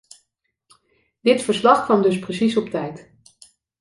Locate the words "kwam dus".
1.85-2.19